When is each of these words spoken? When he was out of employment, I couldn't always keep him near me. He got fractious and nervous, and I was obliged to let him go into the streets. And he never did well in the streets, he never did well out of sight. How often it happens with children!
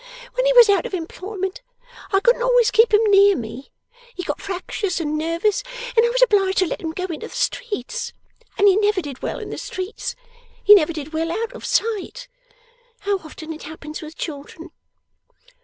When 0.33 0.47
he 0.47 0.53
was 0.53 0.67
out 0.67 0.87
of 0.87 0.95
employment, 0.95 1.61
I 2.11 2.19
couldn't 2.21 2.41
always 2.41 2.71
keep 2.71 2.91
him 2.91 3.03
near 3.11 3.35
me. 3.35 3.71
He 4.15 4.23
got 4.23 4.41
fractious 4.41 4.99
and 4.99 5.15
nervous, 5.15 5.61
and 5.95 6.03
I 6.03 6.09
was 6.09 6.23
obliged 6.23 6.57
to 6.57 6.65
let 6.65 6.81
him 6.81 6.89
go 6.89 7.05
into 7.05 7.27
the 7.27 7.35
streets. 7.35 8.11
And 8.57 8.67
he 8.67 8.77
never 8.77 9.03
did 9.03 9.21
well 9.21 9.37
in 9.37 9.51
the 9.51 9.59
streets, 9.59 10.15
he 10.63 10.73
never 10.73 10.91
did 10.91 11.13
well 11.13 11.31
out 11.31 11.51
of 11.53 11.65
sight. 11.65 12.27
How 13.01 13.19
often 13.19 13.53
it 13.53 13.61
happens 13.61 14.01
with 14.01 14.17
children! 14.17 14.71